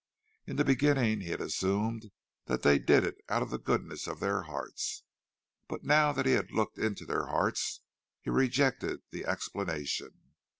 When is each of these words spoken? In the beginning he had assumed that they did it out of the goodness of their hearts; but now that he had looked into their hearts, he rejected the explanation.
In 0.47 0.55
the 0.55 0.65
beginning 0.65 1.21
he 1.21 1.29
had 1.29 1.41
assumed 1.41 2.09
that 2.45 2.63
they 2.63 2.79
did 2.79 3.03
it 3.03 3.17
out 3.29 3.43
of 3.43 3.51
the 3.51 3.59
goodness 3.59 4.07
of 4.07 4.19
their 4.19 4.41
hearts; 4.41 5.03
but 5.67 5.83
now 5.83 6.11
that 6.11 6.25
he 6.25 6.31
had 6.31 6.49
looked 6.51 6.79
into 6.79 7.05
their 7.05 7.27
hearts, 7.27 7.81
he 8.23 8.31
rejected 8.31 9.01
the 9.11 9.25
explanation. 9.27 10.31